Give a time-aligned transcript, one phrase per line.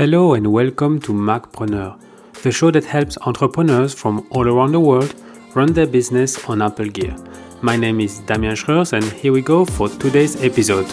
[0.00, 1.94] Hello and welcome to Macpreneur,
[2.42, 5.14] the show that helps entrepreneurs from all around the world
[5.54, 7.14] run their business on Apple Gear.
[7.60, 10.86] My name is Damien Schreurs and here we go for today's episode.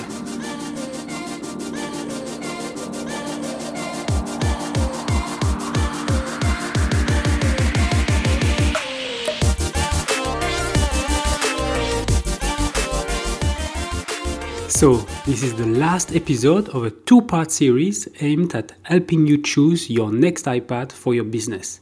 [15.38, 19.88] This is the last episode of a two part series aimed at helping you choose
[19.88, 21.80] your next iPad for your business.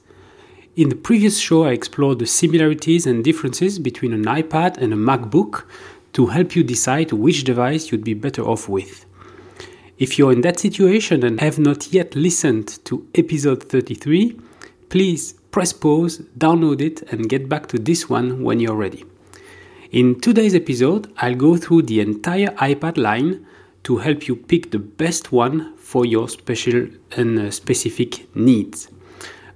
[0.76, 4.98] In the previous show, I explored the similarities and differences between an iPad and a
[4.98, 5.64] MacBook
[6.12, 9.06] to help you decide which device you'd be better off with.
[10.00, 14.38] If you're in that situation and have not yet listened to episode 33,
[14.90, 19.06] please press pause, download it, and get back to this one when you're ready.
[19.92, 23.46] In today's episode, I'll go through the entire iPad line
[23.86, 28.90] to help you pick the best one for your special and uh, specific needs.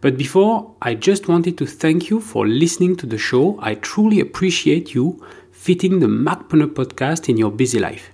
[0.01, 3.59] But before, I just wanted to thank you for listening to the show.
[3.61, 8.11] I truly appreciate you fitting the Macpreneur podcast in your busy life.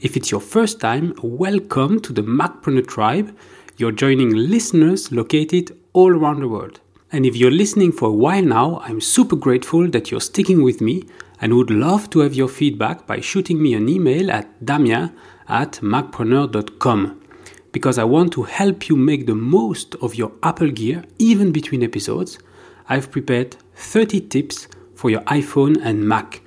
[0.00, 3.36] If it's your first time, welcome to the Macpreneur tribe.
[3.76, 6.80] You're joining listeners located all around the world.
[7.10, 10.80] And if you're listening for a while now, I'm super grateful that you're sticking with
[10.80, 11.04] me
[11.40, 15.12] and would love to have your feedback by shooting me an email at damien
[15.48, 17.20] at macpreneur.com
[17.72, 21.82] because I want to help you make the most of your Apple Gear even between
[21.82, 22.38] episodes.
[22.88, 26.42] I've prepared 30 tips for your iPhone and Mac.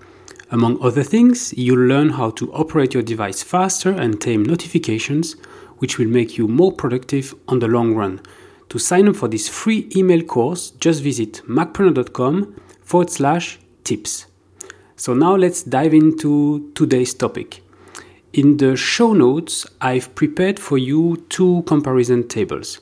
[0.50, 5.34] Among other things, you'll learn how to operate your device faster and tame notifications,
[5.78, 8.20] which will make you more productive on the long run.
[8.70, 14.26] To sign up for this free email course, just visit macpreneur.com forward slash tips.
[14.96, 17.64] So now let's dive into today's topic.
[18.34, 22.80] In the show notes, I've prepared for you two comparison tables.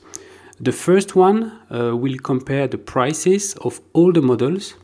[0.60, 4.74] The first one uh, will compare the prices of all the models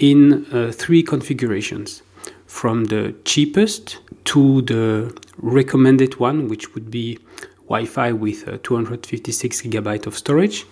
[0.00, 2.02] in uh, three configurations
[2.46, 7.20] from the cheapest to the recommended one, which would be
[7.68, 10.66] Wi Fi with uh, 256 gigabyte of storage.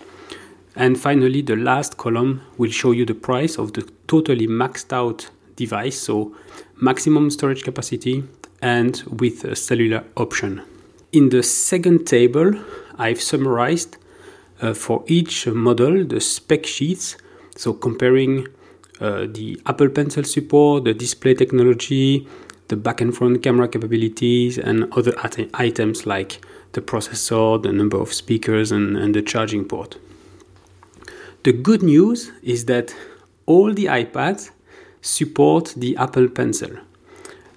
[0.75, 5.29] And finally, the last column will show you the price of the totally maxed out
[5.55, 6.35] device, so
[6.81, 8.25] maximum storage capacity
[8.61, 10.61] and with a cellular option.
[11.11, 12.53] In the second table,
[12.97, 13.97] I've summarized
[14.61, 17.17] uh, for each model the spec sheets,
[17.55, 18.47] so comparing
[18.99, 22.27] uh, the Apple Pencil support, the display technology,
[22.67, 25.13] the back and front camera capabilities, and other
[25.53, 29.97] items like the processor, the number of speakers, and, and the charging port.
[31.43, 32.93] The good news is that
[33.45, 34.51] all the iPads
[35.01, 36.77] support the Apple Pencil.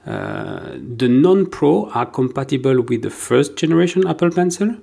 [0.07, 4.77] Uh, the non Pro are compatible with the first generation Apple Pencil,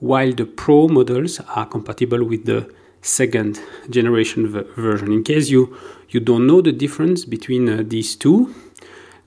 [0.00, 2.68] while the Pro models are compatible with the
[3.00, 5.12] second generation v- version.
[5.12, 5.76] In case you,
[6.08, 8.52] you don't know the difference between uh, these two,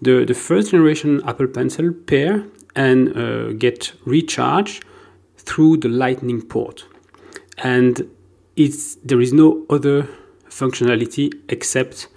[0.02, 4.84] the, the first generation Apple Pencil pair and uh, get recharged
[5.38, 6.85] through the Lightning port.
[7.59, 8.09] And
[8.56, 10.08] it's, there is no other
[10.50, 12.08] functionality except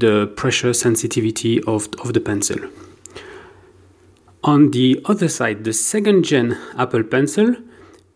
[0.00, 2.58] the pressure sensitivity of, of the pencil.
[4.44, 7.56] On the other side, the second gen Apple Pencil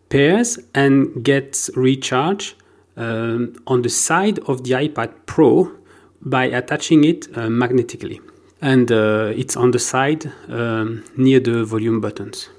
[0.09, 2.55] pairs and gets recharged
[2.95, 5.71] um, on the side of the iPad Pro
[6.21, 8.21] by attaching it uh, magnetically.
[8.61, 12.49] And uh, it's on the side um, near the volume buttons.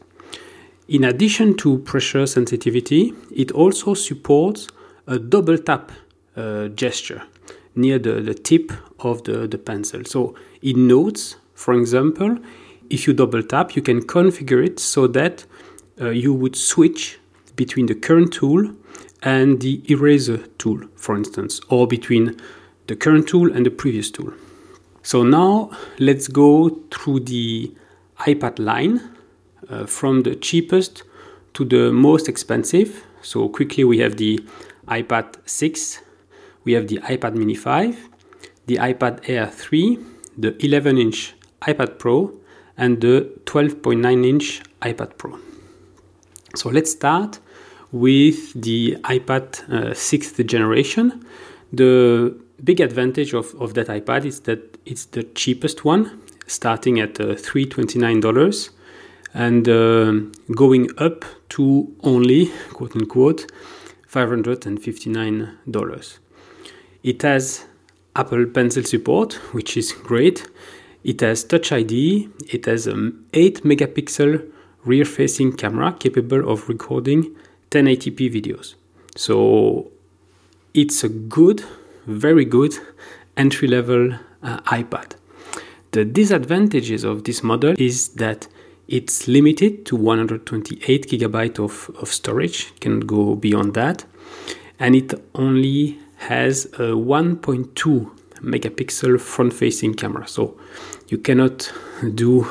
[0.88, 4.68] In addition to pressure sensitivity, it also supports
[5.06, 5.92] a double tap
[6.36, 7.22] uh, gesture
[7.74, 10.04] near the, the tip of the, the pencil.
[10.04, 12.38] So in notes, for example,
[12.90, 15.44] if you double tap, you can configure it so that
[16.00, 17.18] uh, you would switch
[17.56, 18.74] between the current tool
[19.22, 22.36] and the eraser tool, for instance, or between
[22.86, 24.32] the current tool and the previous tool.
[25.02, 27.74] So now let's go through the
[28.20, 29.00] iPad line
[29.68, 31.02] uh, from the cheapest
[31.54, 33.04] to the most expensive.
[33.22, 34.44] So quickly we have the
[34.88, 36.00] iPad 6,
[36.65, 38.09] we have the iPad mini 5,
[38.66, 39.99] the iPad Air 3,
[40.37, 42.33] the 11 inch iPad Pro,
[42.77, 45.39] and the 12.9 inch iPad Pro.
[46.55, 47.39] So let's start
[47.93, 51.25] with the iPad uh, 6th generation.
[51.72, 57.21] The big advantage of, of that iPad is that it's the cheapest one, starting at
[57.21, 58.71] uh, $329
[59.34, 60.13] and uh,
[60.55, 63.51] going up to only, quote unquote,
[64.09, 66.19] $559.
[67.04, 67.66] It has
[68.16, 70.48] Apple Pencil support, which is great.
[71.04, 72.30] It has Touch ID.
[72.48, 74.51] It has an 8 megapixel
[74.86, 77.36] rear facing camera capable of recording
[77.71, 78.74] 1080p videos.
[79.16, 79.92] So
[80.72, 81.62] it's a good,
[82.06, 82.74] very good
[83.36, 85.16] entry level uh, iPad.
[85.91, 88.48] The disadvantages of this model is that
[88.89, 94.04] it's limited to 128 gigabyte of, of storage, can go beyond that,
[94.78, 95.98] and it only
[96.28, 98.10] has a 1.2
[98.41, 100.26] megapixel front facing camera.
[100.26, 100.59] So
[101.09, 101.71] you cannot
[102.15, 102.47] do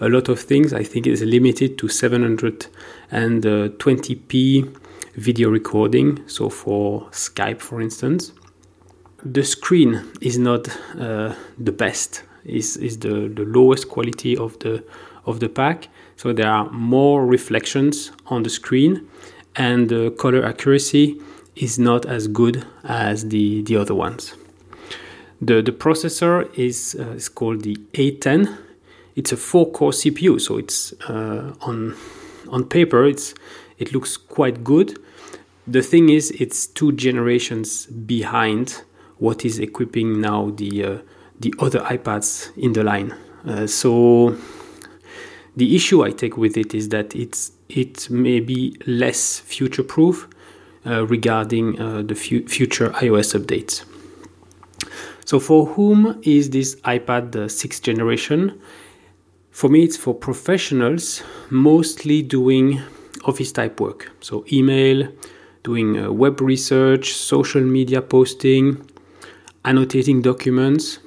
[0.00, 0.72] a lot of things.
[0.72, 4.78] I think it's limited to 720p
[5.14, 6.28] video recording.
[6.28, 8.32] So for Skype, for instance,
[9.24, 10.68] the screen is not
[10.98, 12.22] uh, the best.
[12.44, 14.84] is is the, the lowest quality of the
[15.24, 15.88] of the pack.
[16.16, 19.08] So there are more reflections on the screen,
[19.56, 21.20] and the color accuracy
[21.56, 24.34] is not as good as the the other ones.
[25.40, 28.56] The, the processor is, uh, is called the A10.
[29.14, 31.94] It's a four-core CPU, so it's uh, on
[32.48, 33.34] on paper it's
[33.78, 34.98] it looks quite good.
[35.66, 38.82] The thing is, it's two generations behind
[39.18, 40.98] what is equipping now the uh,
[41.38, 43.14] the other iPads in the line.
[43.46, 44.36] Uh, so
[45.56, 50.28] the issue I take with it is that it's it may be less future-proof
[50.84, 53.84] regarding uh, the fu- future iOS updates.
[55.24, 58.60] So, for whom is this iPad the sixth generation?
[59.50, 62.82] For me, it's for professionals, mostly doing
[63.24, 64.10] office type work.
[64.20, 65.08] So, email,
[65.62, 68.86] doing uh, web research, social media posting,
[69.64, 70.98] annotating documents,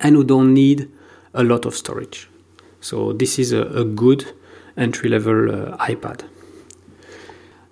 [0.00, 0.88] and who don't need
[1.34, 2.28] a lot of storage.
[2.80, 4.32] So, this is a, a good
[4.76, 6.24] entry level uh, iPad.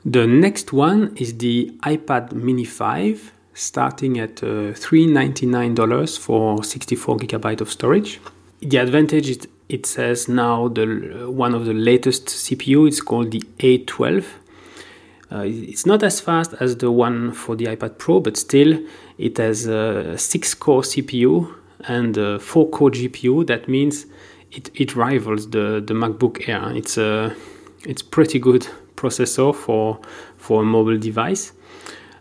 [0.05, 7.61] The next one is the iPad Mini 5 starting at uh, $399 for 64 gigabyte
[7.61, 8.19] of storage.
[8.61, 12.89] The advantage is it says now the one of the latest CPU.
[12.89, 14.25] It's called the A12.
[15.31, 18.83] Uh, it's not as fast as the one for the iPad Pro, but still
[19.17, 21.55] it has a six-core CPU
[21.87, 23.47] and a four-core GPU.
[23.47, 24.07] That means
[24.51, 26.77] it, it rivals the, the MacBook Air.
[26.77, 27.37] It's a
[27.87, 28.67] it's pretty good
[29.01, 30.01] processor for
[30.37, 31.53] for a mobile device.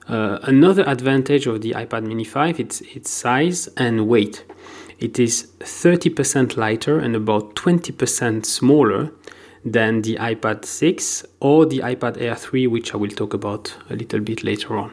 [0.08, 4.44] Uh, another advantage of the iPad Mini 5 is its size and weight.
[4.98, 9.12] It is 30% lighter and about 20% smaller
[9.64, 13.96] than the iPad 6 or the iPad Air 3, which I will talk about a
[13.96, 14.92] little bit later on.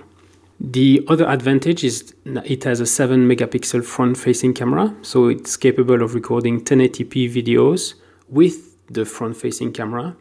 [0.60, 6.02] The other advantage is it has a 7 megapixel front facing camera, so it's capable
[6.02, 7.94] of recording 1080p videos
[8.28, 10.16] with the front facing camera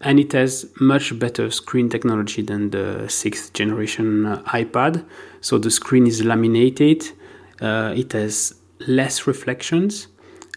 [0.00, 5.04] and it has much better screen technology than the sixth generation uh, iPad.
[5.40, 7.10] So the screen is laminated,
[7.60, 8.54] uh, it has
[8.86, 10.08] less reflections,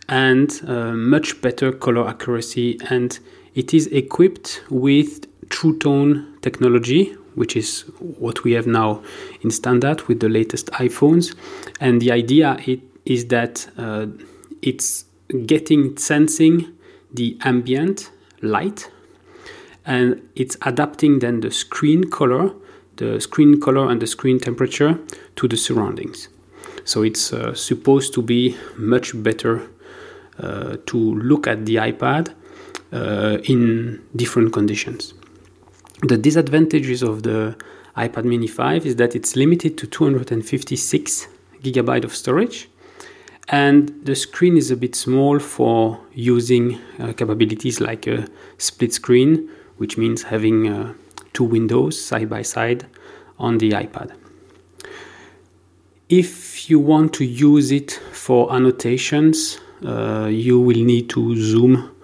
[0.10, 2.80] and uh, much better color accuracy.
[2.90, 3.18] And
[3.56, 9.02] it is equipped with True Tone technology, which is what we have now
[9.42, 11.36] in standard with the latest iPhones.
[11.80, 14.08] And the idea it, is that uh,
[14.62, 15.06] it's
[15.46, 16.74] getting sensing
[17.14, 18.92] the ambient light
[19.90, 22.54] and it's adapting then the screen color,
[22.98, 25.00] the screen color and the screen temperature
[25.36, 26.30] to the surroundings.
[26.86, 29.68] So it's uh, supposed to be much better
[30.40, 32.34] uh, to look at the iPad
[32.94, 35.16] uh, in different conditions.
[36.04, 37.58] The disadvantages of the
[37.98, 41.28] iPad Mini 5 is that it's limited to 256
[41.64, 42.70] gigabyte of storage
[43.50, 48.28] and the screen is a bit small for using uh, capabilities like a
[48.60, 50.94] split screen which means having uh,
[51.34, 52.86] two windows side by side
[53.38, 54.12] on the iPad.
[56.10, 61.96] If you want to use it for annotations, uh, you will need to zoom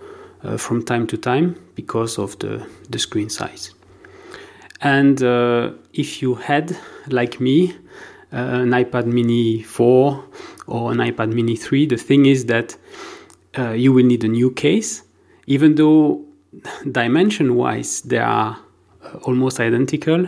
[0.44, 3.74] uh, from time to time because of the, the screen size.
[4.82, 6.77] And uh, if you had,
[7.08, 7.75] like me,
[8.32, 10.24] uh, an iPad mini 4
[10.67, 12.77] or an iPad mini 3, the thing is that
[13.58, 15.03] uh, you will need a new case,
[15.48, 16.24] even though
[16.92, 18.58] dimension wise, they are
[19.04, 20.28] uh, almost identical.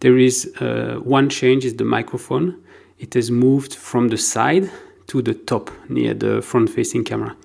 [0.00, 2.62] There is uh, one change is the microphone.
[2.98, 4.70] It has moved from the side
[5.08, 7.36] to the top near the front facing camera,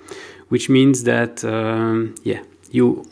[0.50, 2.42] which means that um, yeah,
[2.72, 3.06] you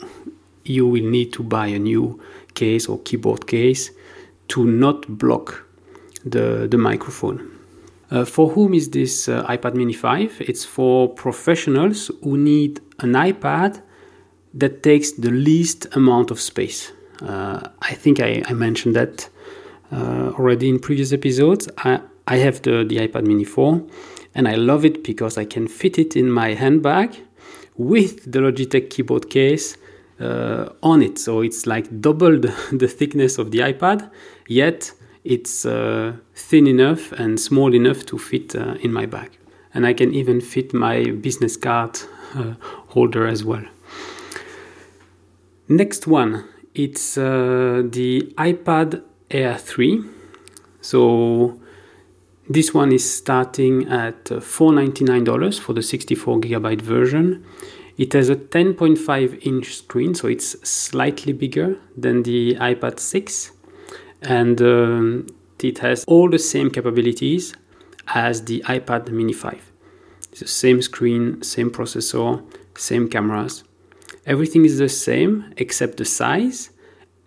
[0.64, 2.20] you will need to buy a new
[2.54, 3.92] case or keyboard case
[4.50, 5.66] to not block
[6.26, 7.50] the the microphone.
[8.12, 10.42] Uh, for whom is this uh, iPad Mini 5?
[10.42, 13.82] It's for professionals who need an iPad
[14.54, 16.92] that takes the least amount of space.
[17.22, 19.30] Uh, I think I, I mentioned that
[19.92, 21.70] uh, already in previous episodes.
[21.78, 23.82] I, I have the, the iPad Mini 4
[24.36, 27.16] and I love it because I can fit it in my handbag
[27.78, 29.78] with the Logitech keyboard case
[30.20, 31.18] uh, on it.
[31.18, 34.10] So it's like double the, the, thickness of the iPad,
[34.48, 34.92] yet
[35.24, 39.32] it's uh, thin enough and small enough to fit uh, in my bag.
[39.74, 42.00] And I can even fit my business card
[42.36, 42.54] uh,
[42.90, 43.64] holder as well.
[45.70, 46.44] Next one,
[46.76, 49.02] it's uh, the iPad
[49.32, 50.04] Air 3.
[50.82, 51.58] So
[52.50, 57.46] this one is starting at $499 for the 64 gigabyte version.
[57.98, 63.52] It has a 10.5 inch screen, so it's slightly bigger than the iPad 6,
[64.24, 65.28] and um,
[65.62, 67.54] it has all the same capabilities
[68.08, 69.72] as the iPad Mini 5.
[70.32, 72.44] It's the same screen, same processor,
[72.76, 73.64] same cameras.
[74.26, 76.70] Everything is the same except the size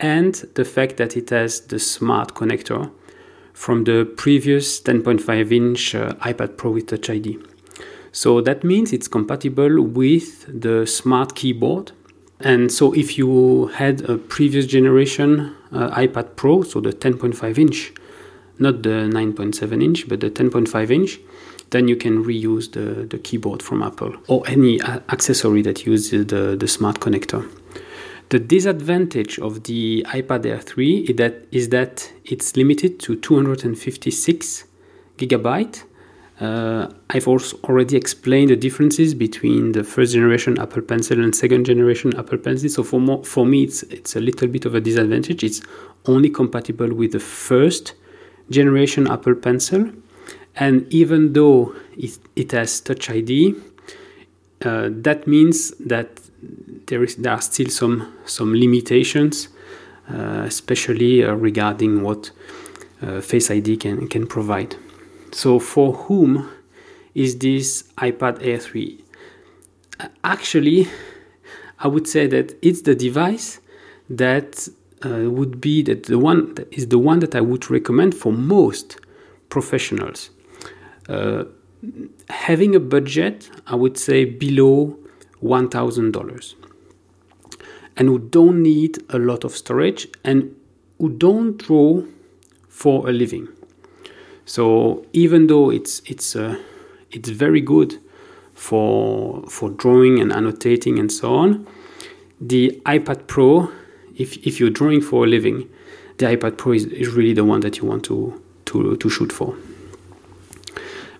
[0.00, 2.90] and the fact that it has the smart connector
[3.52, 7.38] from the previous 10.5 inch uh, iPad Pro with Touch ID.
[8.12, 11.92] So that means it's compatible with the smart keyboard.
[12.40, 17.92] And so if you had a previous generation uh, iPad Pro, so the 10.5 inch,
[18.58, 21.18] not the 9.7 inch, but the 10.5 inch,
[21.70, 26.56] then you can reuse the, the keyboard from Apple or any accessory that uses the,
[26.56, 27.48] the smart connector.
[28.28, 34.64] The disadvantage of the iPad Air 3 is that, is that it's limited to 256
[35.16, 35.84] gigabyte
[36.40, 41.64] uh, I've also already explained the differences between the first generation Apple Pencil and second
[41.64, 42.68] generation Apple Pencil.
[42.68, 45.42] So for more, for me, it's it's a little bit of a disadvantage.
[45.42, 45.62] It's
[46.04, 47.94] only compatible with the first
[48.50, 49.90] generation Apple Pencil,
[50.56, 53.54] and even though it, it has Touch ID,
[54.64, 56.20] uh, that means that
[56.86, 59.48] there is there are still some some limitations,
[60.10, 62.30] uh, especially uh, regarding what
[63.02, 64.76] uh, Face ID can can provide.
[65.32, 66.48] So, for whom
[67.14, 69.04] is this iPad Air 3?
[70.24, 70.88] Actually,
[71.78, 73.60] I would say that it's the device
[74.08, 74.68] that
[75.04, 78.32] uh, would be that the one that is the one that I would recommend for
[78.32, 78.98] most
[79.50, 80.30] professionals.
[81.08, 81.44] Uh,
[82.28, 84.96] having a budget, I would say below
[85.40, 86.56] one thousand dollars,
[87.96, 90.54] and who don't need a lot of storage and
[90.98, 92.02] who don't draw
[92.68, 93.48] for a living.
[94.44, 96.56] So even though it's it's uh,
[97.10, 97.98] it's very good
[98.54, 101.66] for for drawing and annotating and so on,
[102.40, 103.70] the iPad Pro,
[104.16, 105.68] if if you're drawing for a living,
[106.18, 109.32] the iPad Pro is, is really the one that you want to to to shoot
[109.32, 109.54] for.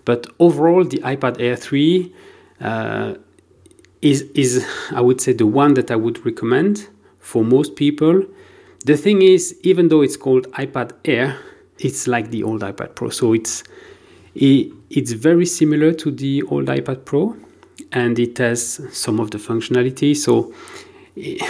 [0.06, 2.14] But overall, the iPad Air 3
[2.60, 3.14] uh,
[4.00, 8.25] is is I would say the one that I would recommend for most people.
[8.84, 11.36] The thing is, even though it's called iPad Air,
[11.78, 13.10] it's like the old iPad Pro.
[13.10, 13.64] So it's
[14.34, 17.36] it, it's very similar to the old iPad Pro,
[17.90, 20.16] and it has some of the functionality.
[20.16, 20.54] So
[21.16, 21.42] it,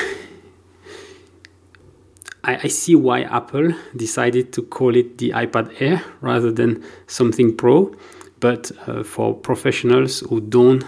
[2.43, 7.55] I, I see why Apple decided to call it the iPad Air rather than something
[7.55, 7.95] Pro.
[8.41, 10.85] But uh, for professionals who don't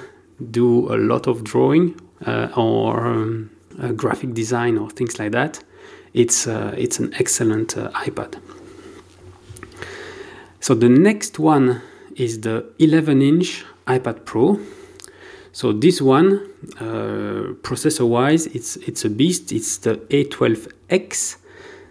[0.50, 3.50] do a lot of drawing uh, or um,
[3.80, 5.62] uh, graphic design or things like that,
[6.14, 8.38] it's uh, it's an excellent uh, iPad.
[10.60, 11.80] So the next one
[12.16, 14.58] is the 11 inch iPad Pro.
[15.52, 16.40] So this one,
[16.78, 19.52] uh, processor-wise, it's it's a beast.
[19.52, 21.36] It's the A12X.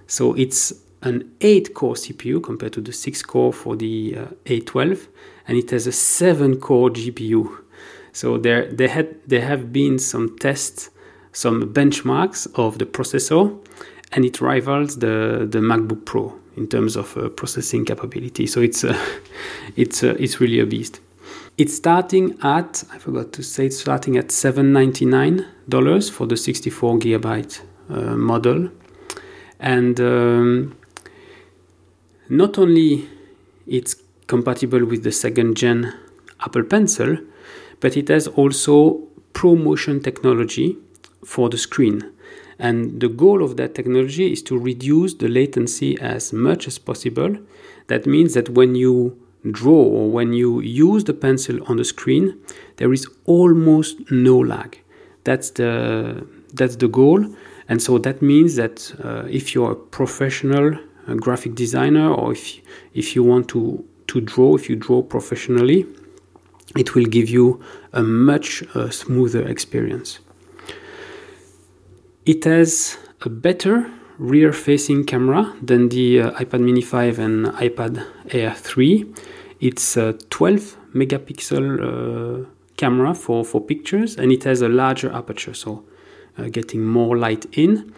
[0.08, 5.08] So it's an 8-core CPU compared to the 6-core for the uh, A12,
[5.48, 7.58] and it has a 7-core GPU.
[8.14, 10.90] So there, there had there have been some tests,
[11.34, 13.56] some benchmarks of the processor,
[14.12, 18.48] and it rivals the the MacBook Pro in terms of uh, processing capability.
[18.48, 18.98] So it's uh,
[19.76, 21.00] it's uh, it's really a beast.
[21.58, 26.26] It's starting at I forgot to say it's starting at seven ninety nine dollars for
[26.26, 28.70] the sixty four gigabyte uh, model,
[29.60, 30.76] and um,
[32.30, 33.08] not only
[33.66, 33.96] it's
[34.28, 35.94] compatible with the second gen
[36.42, 37.18] Apple Pencil,
[37.80, 39.04] but it has also
[39.34, 40.78] ProMotion technology
[41.24, 42.12] for the screen.
[42.60, 47.38] And the goal of that technology is to reduce the latency as much as possible.
[47.88, 49.18] That means that when you
[49.52, 52.38] draw or when you use the pencil on the screen,
[52.78, 54.82] there is almost no lag.
[55.24, 57.26] That's the that's the goal.
[57.70, 62.60] And so that means that uh, if you're a professional uh, graphic designer or if
[62.94, 65.86] if you want to to draw, if you draw professionally,
[66.76, 67.62] it will give you
[67.94, 70.20] a much uh, smoother experience.
[72.26, 78.06] It has a better rear facing camera than the uh, iPad mini 5 and iPad
[78.32, 79.06] Air 3.
[79.60, 85.54] It's a 12 megapixel uh, camera for, for pictures and it has a larger aperture,
[85.54, 85.84] so
[86.38, 87.94] uh, getting more light in.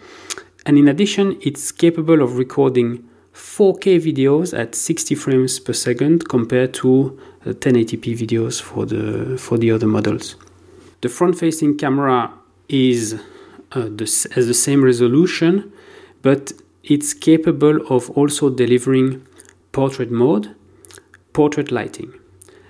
[0.66, 6.74] And in addition, it's capable of recording 4K videos at 60 frames per second compared
[6.74, 10.36] to 1080p uh, videos for the for the other models.
[11.00, 12.30] The front-facing camera
[12.68, 13.14] is
[13.72, 15.72] uh, the, has the same resolution,
[16.22, 16.52] but
[16.84, 19.26] it's capable of also delivering
[19.72, 20.54] portrait mode,
[21.32, 22.12] portrait lighting,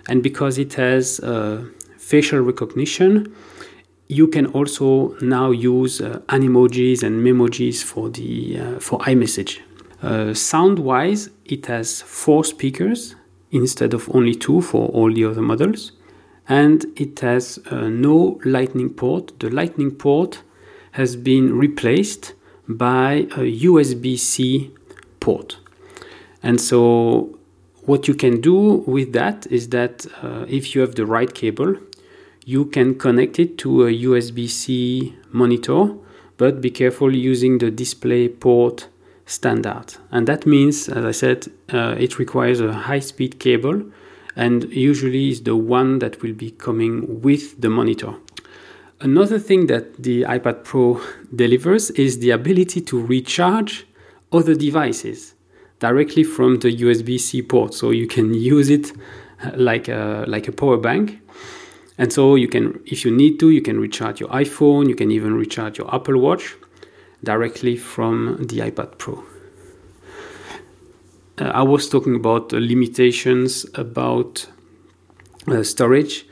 [0.08, 1.64] and because it has uh,
[1.98, 3.34] facial recognition,
[4.10, 9.60] you can also now use uh, animojis and memojis for the uh, for iMessage.
[10.02, 13.14] Uh, sound-wise, it has four speakers
[13.52, 15.92] instead of only two for all the other models,
[16.48, 19.38] and it has uh, no Lightning port.
[19.38, 20.42] The Lightning port
[20.92, 22.34] has been replaced
[22.66, 24.72] by a USB-C
[25.20, 25.58] port,
[26.42, 27.38] and so
[27.82, 31.76] what you can do with that is that uh, if you have the right cable
[32.50, 35.94] you can connect it to a USB-C monitor,
[36.36, 38.88] but be careful using the display port
[39.24, 39.94] standard.
[40.10, 43.84] And that means, as I said, uh, it requires a high-speed cable
[44.34, 48.14] and usually is the one that will be coming with the monitor.
[49.00, 51.00] Another thing that the iPad Pro
[51.34, 53.86] delivers is the ability to recharge
[54.32, 55.34] other devices
[55.78, 57.74] directly from the USB-C port.
[57.74, 58.92] So you can use it
[59.54, 61.20] like a, like a power bank
[62.00, 65.10] and so you can, if you need to, you can recharge your iPhone, you can
[65.10, 66.56] even recharge your Apple Watch
[67.22, 69.22] directly from the iPad Pro.
[71.38, 74.46] Uh, I was talking about limitations about
[75.46, 76.24] uh, storage.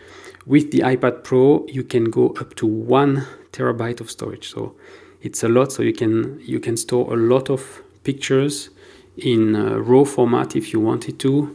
[0.46, 4.48] With the iPad Pro, you can go up to one terabyte of storage.
[4.48, 4.74] So
[5.20, 5.70] it's a lot.
[5.70, 8.70] So you can you can store a lot of pictures
[9.18, 11.54] in uh, RAW format if you wanted to,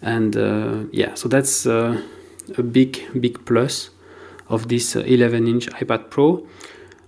[0.00, 1.14] and uh, yeah.
[1.14, 2.00] So that's uh,
[2.56, 3.90] a big, big plus
[4.48, 6.46] of this 11 inch iPad Pro.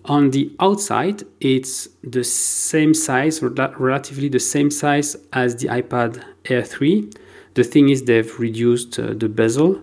[0.07, 6.63] On the outside, it's the same size, relatively the same size as the iPad Air
[6.63, 7.11] 3.
[7.55, 9.81] The thing is, they've reduced uh, the bezel,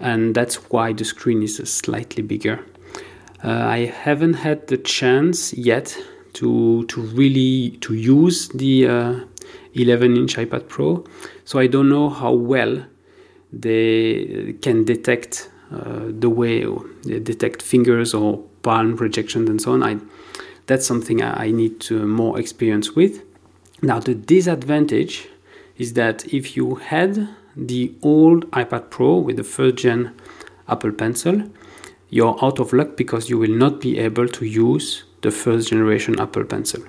[0.00, 2.64] and that's why the screen is slightly bigger.
[3.42, 5.96] Uh, I haven't had the chance yet
[6.34, 9.20] to to really to use the uh,
[9.74, 11.04] 11 inch iPad Pro,
[11.44, 12.84] so I don't know how well
[13.52, 16.64] they can detect uh, the way
[17.04, 19.82] they detect fingers or palm projections and so on.
[19.82, 19.98] I,
[20.66, 23.22] that's something I, need to, more experience with.
[23.82, 25.28] Now, the disadvantage
[25.76, 30.14] is that if you had the old iPad Pro with the first gen
[30.68, 31.42] Apple Pencil,
[32.08, 36.18] you're out of luck because you will not be able to use the first generation
[36.20, 36.82] Apple Pencil.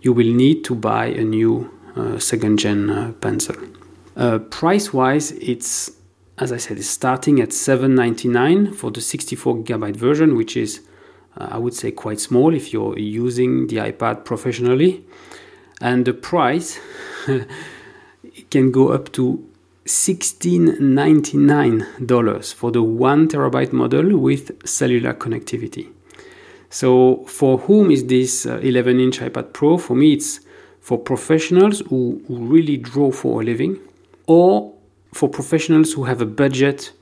[0.00, 3.56] You will need to buy a new uh, second gen uh, pencil.
[4.16, 5.90] Uh, price wise, it's
[6.38, 10.80] as I said, it's starting at 7.99 for the 64 gigabyte version, which is
[11.36, 15.04] uh, I would say quite small if you're using the iPad professionally,
[15.80, 16.78] and the price
[18.50, 19.48] can go up to
[19.86, 25.88] $16.99 for the one terabyte model with cellular connectivity.
[26.70, 29.76] So, for whom is this 11 uh, inch iPad Pro?
[29.76, 30.40] For me, it's
[30.80, 33.78] for professionals who, who really draw for a living
[34.26, 34.72] or
[35.12, 36.92] for professionals who have a budget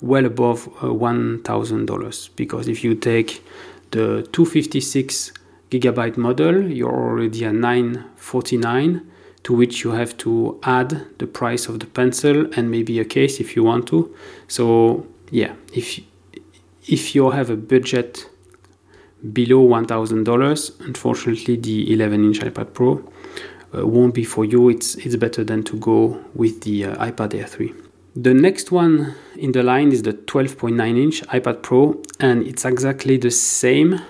[0.00, 2.28] well above uh, $1,000.
[2.36, 3.42] Because if you take
[3.90, 5.32] the 256
[5.70, 9.10] gigabyte model, you're already at 949
[9.44, 13.40] to which you have to add the price of the pencil and maybe a case
[13.40, 14.14] if you want to.
[14.48, 16.00] So yeah, if
[16.88, 18.28] if you have a budget
[19.32, 23.02] below $1,000, unfortunately the 11 inch iPad Pro
[23.74, 27.34] uh, won't be for you, it's, it's better than to go with the uh, iPad
[27.34, 27.72] Air 3.
[28.14, 33.16] The next one in the line is the 12.9 inch iPad Pro, and it's exactly
[33.16, 34.00] the same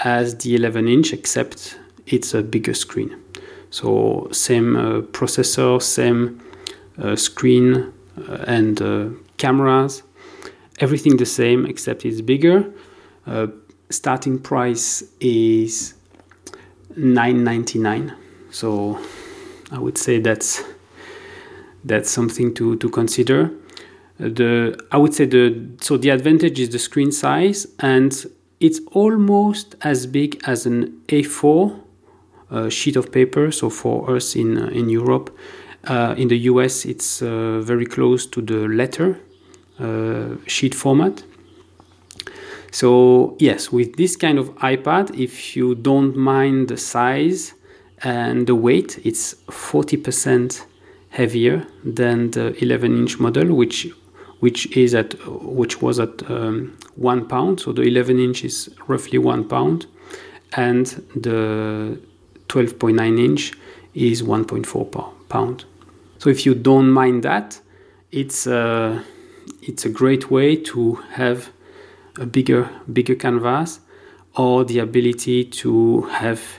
[0.00, 3.20] as the 11 inch, except it's a bigger screen.
[3.70, 6.40] So, same uh, processor, same
[7.02, 7.92] uh, screen,
[8.28, 10.02] uh, and uh, cameras,
[10.78, 12.72] everything the same, except it's bigger.
[13.90, 15.94] starting price is
[16.96, 18.14] 9.99
[18.58, 18.98] so
[19.70, 20.64] I would say that's
[21.84, 23.52] that's something to, to consider.
[24.18, 28.12] The I would say the so the advantage is the screen size and
[28.58, 31.80] it's almost as big as an A4
[32.50, 33.52] uh, sheet of paper.
[33.52, 35.30] So for us in uh, in Europe,
[35.84, 39.20] uh, in the US, it's uh, very close to the letter
[39.78, 41.22] uh, sheet format.
[42.72, 47.54] So yes, with this kind of iPad, if you don't mind the size,
[48.02, 50.64] and the weight it's 40%
[51.10, 53.88] heavier than the 11 inch model which
[54.40, 59.18] which is at which was at um, one pound so the 11 inch is roughly
[59.18, 59.86] one pound
[60.56, 61.98] and the
[62.48, 63.52] 12.9 inch
[63.94, 65.64] is 1.4 pound.
[66.18, 67.60] So if you don't mind that,
[68.10, 69.04] it's a,
[69.62, 71.50] it's a great way to have
[72.16, 73.78] a bigger bigger canvas
[74.34, 76.58] or the ability to have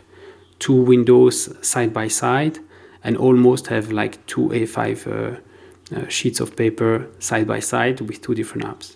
[0.60, 2.60] two windows side by side
[3.04, 5.39] and almost have like two A5 uh,
[5.95, 8.95] uh, sheets of paper side by side with two different apps.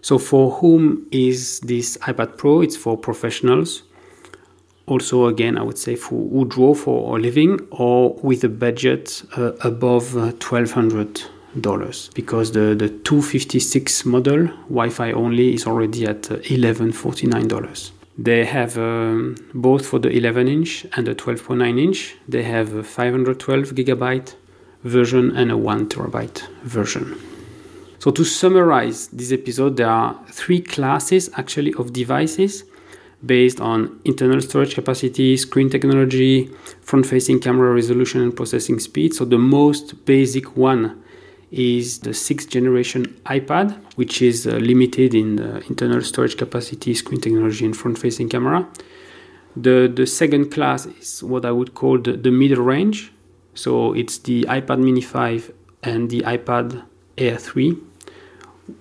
[0.00, 2.60] So, for whom is this iPad Pro?
[2.60, 3.82] It's for professionals.
[4.86, 9.22] Also, again, I would say for who draw for a living or with a budget
[9.36, 16.36] uh, above uh, $1,200 because the, the 256 model Wi-Fi only is already at uh,
[16.36, 17.97] $1,149.
[18.18, 22.16] They have um, both for the 11 inch and the 12.9 inch.
[22.26, 24.34] They have a 512 gigabyte
[24.82, 27.16] version and a 1 terabyte version.
[28.00, 32.64] So to summarize this episode, there are three classes actually of devices
[33.24, 36.50] based on internal storage capacity, screen technology,
[36.82, 39.14] front-facing camera resolution and processing speed.
[39.14, 41.02] So the most basic one
[41.50, 47.20] is the sixth generation iPad, which is uh, limited in the internal storage capacity, screen
[47.20, 48.68] technology, and front facing camera.
[49.56, 53.12] The, the second class is what I would call the, the middle range.
[53.54, 56.84] So it's the iPad mini 5 and the iPad
[57.16, 57.76] Air 3,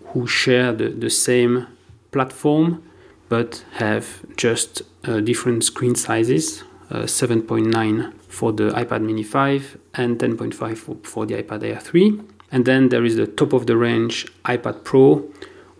[0.07, 1.67] who share the, the same
[2.11, 2.83] platform
[3.29, 10.19] but have just uh, different screen sizes uh, 7.9 for the iPad mini 5 and
[10.19, 12.21] 10.5 for, for the iPad Air 3.
[12.51, 15.29] And then there is the top of the range iPad Pro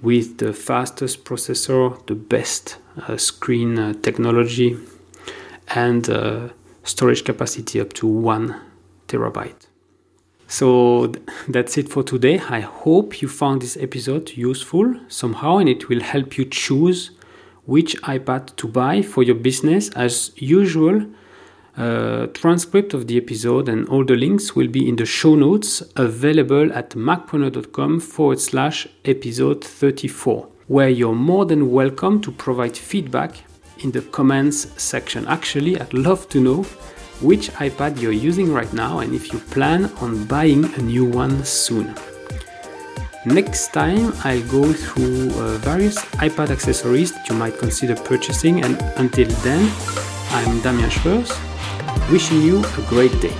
[0.02, 2.78] with the fastest processor, the best
[3.08, 4.78] uh, screen uh, technology,
[5.70, 6.50] and uh,
[6.84, 8.56] storage capacity up to one
[9.08, 9.68] terabyte.
[10.48, 12.40] So th- that's it for today.
[12.40, 17.12] I hope you found this episode useful somehow and it will help you choose
[17.66, 19.90] which iPad to buy for your business.
[19.90, 21.06] As usual,
[21.78, 25.84] a transcript of the episode and all the links will be in the show notes
[25.96, 33.36] available at macpreneur.com forward slash episode 34, where you're more than welcome to provide feedback
[33.84, 35.28] in the comments section.
[35.28, 36.64] Actually, I'd love to know
[37.22, 41.46] which iPad you're using right now and if you plan on buying a new one
[41.46, 41.94] soon.
[43.26, 48.82] Next time, I'll go through uh, various iPad accessories that you might consider purchasing, and
[48.96, 49.70] until then,
[50.32, 51.38] I'm Damien Schreurs
[52.12, 53.36] wishing you a great day.